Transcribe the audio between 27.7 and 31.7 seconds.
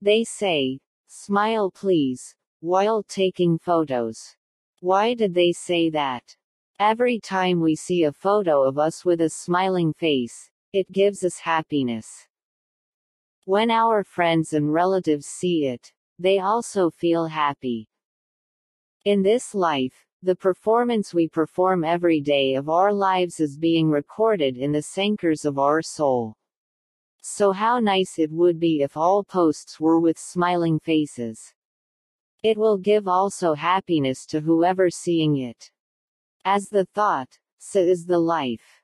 nice it would be if all posts were with smiling faces.